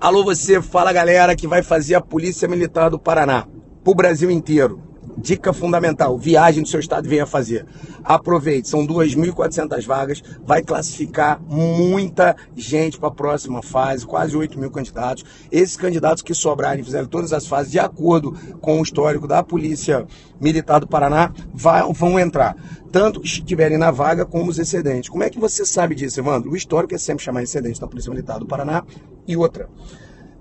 Alô 0.00 0.24
você, 0.24 0.60
fala 0.60 0.92
galera 0.92 1.34
que 1.34 1.46
vai 1.46 1.62
fazer 1.62 1.94
a 1.94 2.00
Polícia 2.00 2.46
Militar 2.48 2.90
do 2.90 2.98
Paraná 2.98 3.46
pro 3.82 3.94
Brasil 3.94 4.30
inteiro. 4.30 4.93
Dica 5.24 5.54
fundamental: 5.54 6.18
viagem 6.18 6.62
do 6.62 6.68
seu 6.68 6.78
estado 6.78 7.08
venha 7.08 7.24
fazer. 7.24 7.64
Aproveite, 8.04 8.68
são 8.68 8.86
2.400 8.86 9.86
vagas, 9.86 10.22
vai 10.44 10.62
classificar 10.62 11.40
muita 11.48 12.36
gente 12.54 12.98
para 12.98 13.08
a 13.08 13.10
próxima 13.10 13.62
fase, 13.62 14.06
quase 14.06 14.36
8 14.36 14.58
mil 14.58 14.70
candidatos. 14.70 15.24
Esses 15.50 15.78
candidatos 15.78 16.22
que 16.22 16.34
sobrarem, 16.34 16.84
fizeram 16.84 17.06
todas 17.06 17.32
as 17.32 17.46
fases 17.46 17.72
de 17.72 17.78
acordo 17.78 18.32
com 18.60 18.78
o 18.78 18.82
histórico 18.82 19.26
da 19.26 19.42
Polícia 19.42 20.06
Militar 20.38 20.80
do 20.80 20.86
Paraná, 20.86 21.32
vão 21.54 22.20
entrar. 22.20 22.54
Tanto 22.92 23.22
estiverem 23.22 23.78
na 23.78 23.90
vaga 23.90 24.26
como 24.26 24.50
os 24.50 24.58
excedentes. 24.58 25.08
Como 25.08 25.24
é 25.24 25.30
que 25.30 25.40
você 25.40 25.64
sabe 25.64 25.94
disso, 25.94 26.20
Evandro? 26.20 26.50
O 26.50 26.56
histórico 26.56 26.94
é 26.94 26.98
sempre 26.98 27.24
chamar 27.24 27.42
excedente 27.42 27.80
da 27.80 27.86
Polícia 27.86 28.10
Militar 28.10 28.38
do 28.38 28.44
Paraná 28.44 28.84
e 29.26 29.38
outra. 29.38 29.70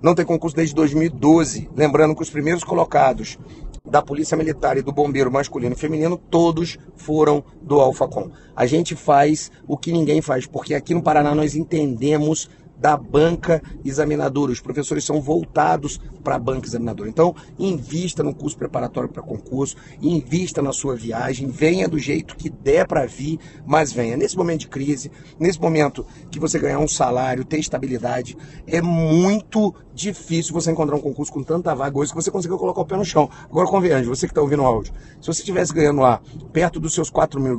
Não 0.02 0.14
tem 0.14 0.26
concurso 0.26 0.58
desde 0.58 0.76
2012. 0.76 1.70
Lembrando 1.74 2.14
que 2.14 2.22
os 2.22 2.30
primeiros 2.30 2.66
colocados 2.66 3.40
da 3.86 4.02
Polícia 4.02 4.38
Militar 4.38 4.78
e 4.78 4.82
do 4.82 4.94
Bombeiro 4.94 5.30
masculino 5.30 5.76
e 5.76 5.78
feminino, 5.78 6.18
todos 6.18 6.78
foram 6.96 7.44
do 7.62 7.82
Alfacom. 7.82 8.32
A 8.56 8.66
gente 8.66 8.96
faz 8.96 9.52
o 9.68 9.78
que 9.78 9.92
ninguém 9.92 10.22
faz, 10.22 10.48
porque 10.48 10.74
aqui 10.74 10.94
no 10.94 11.04
Paraná 11.04 11.36
nós 11.36 11.54
entendemos 11.54 12.50
da 12.78 12.98
banca 12.98 13.62
examinadora. 13.84 14.52
Os 14.52 14.60
professores 14.60 15.04
são 15.04 15.22
voltados 15.22 16.00
para 16.24 16.36
a 16.36 16.40
banca 16.40 16.68
examinadora. 16.68 17.10
Então, 17.10 17.36
invista 17.58 18.24
no 18.24 18.34
curso 18.34 18.58
preparatório 18.58 19.10
para 19.10 19.22
concurso, 19.22 19.76
invista 20.02 20.62
na 20.62 20.74
sua 20.74 20.96
viagem, 20.96 21.48
venha 21.48 21.88
do 21.88 22.00
jeito 22.00 22.36
que 22.36 22.50
der 22.50 22.88
para 22.88 23.06
vir, 23.06 23.40
mas 23.66 23.92
venha. 23.92 24.18
Nesse 24.18 24.38
momento 24.38 24.62
de 24.62 24.68
crise, 24.68 25.12
nesse 25.40 25.60
momento 25.62 26.06
que 26.32 26.40
você 26.40 26.60
ganhar 26.60 26.80
um 26.80 26.88
salário, 26.88 27.46
ter 27.46 27.60
estabilidade, 27.60 28.38
é 28.66 28.82
muito 28.82 29.74
difícil 29.94 30.54
você 30.54 30.72
encontrar 30.72 30.96
um 30.96 31.02
concurso 31.02 31.32
com 31.32 31.44
tanta 31.44 31.74
vaga 31.76 31.98
hoje 31.98 32.12
que 32.12 32.16
você 32.16 32.32
conseguiu 32.32 32.58
colocar 32.58 32.82
o 32.82 32.86
pé 32.86 32.98
no 32.98 33.06
chão. 33.06 33.30
Agora, 33.46 33.68
convenhamos, 33.68 34.08
você 34.08 34.26
que 34.26 34.32
está 34.32 34.42
ouvindo 34.42 34.64
o 34.64 34.66
áudio, 34.66 34.94
se 35.22 35.28
você 35.28 35.42
estivesse 35.42 35.74
ganhando 35.74 36.02
lá 36.02 36.20
perto 36.52 36.80
dos 36.80 36.94
seus 36.94 37.10
4 37.10 37.40
mil, 37.40 37.54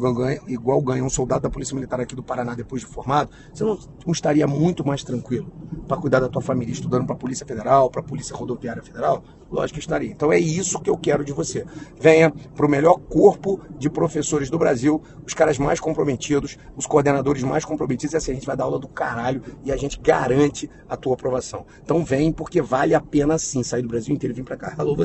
igual 0.49 0.83
ganha 0.83 1.05
um 1.05 1.11
soldado 1.11 1.43
da 1.43 1.51
Polícia 1.51 1.75
Militar 1.75 2.01
aqui 2.01 2.17
do 2.17 2.23
Paraná 2.23 2.55
depois 2.55 2.83
de 2.83 2.89
formado, 2.89 3.31
você 3.53 3.65
não 3.65 3.79
estaria 4.13 4.47
muito 4.47 4.85
mais 4.85 5.04
tranquilo 5.05 5.53
para 5.87 5.97
cuidar 5.97 6.21
da 6.21 6.29
tua 6.29 6.43
família, 6.43 6.73
estudando 6.73 7.05
para 7.05 7.15
a 7.15 7.19
Polícia 7.19 7.47
Federal, 7.47 7.91
para 7.91 8.01
a 8.01 8.05
Polícia 8.05 8.35
Rodoviária 8.35 8.83
Federal? 8.83 9.23
Lógico 9.51 9.79
que 9.79 9.81
estaria. 9.81 10.11
Então 10.11 10.33
é 10.33 10.39
isso 10.39 10.81
que 10.81 10.91
eu 10.91 10.97
quero 10.97 11.25
de 11.25 11.33
você. 11.33 11.65
Venha 12.01 12.31
para 12.31 12.67
o 12.67 12.69
melhor 12.69 12.99
corpo 12.99 13.61
de 13.79 13.89
professores 13.89 14.51
do 14.51 14.59
Brasil, 14.59 15.03
os 15.25 15.35
caras 15.35 15.59
mais 15.59 15.79
comprometidos, 15.79 16.57
os 16.77 16.87
coordenadores 16.87 17.43
mais 17.43 17.65
comprometidos, 17.65 18.15
e 18.15 18.17
assim 18.17 18.33
a 18.33 18.35
gente 18.35 18.47
vai 18.47 18.57
dar 18.57 18.65
aula 18.65 18.79
do 18.79 18.89
caralho 18.89 19.43
e 19.63 19.71
a 19.71 19.77
gente 19.77 20.01
garante 20.01 20.69
a 20.89 20.97
tua 20.97 21.15
aprovação. 21.15 21.67
Então 21.83 22.05
vem 22.05 22.33
porque 22.33 22.61
vale 22.61 22.95
a 22.95 23.01
pena 23.01 23.39
sim 23.39 23.63
sair 23.63 23.83
do 23.83 23.89
Brasil 23.89 24.15
inteiro 24.15 24.35
e 24.35 24.37
vir 24.37 24.45
para 24.45 24.57
cá. 24.57 24.75
Alô, 24.77 24.97
você. 24.97 25.03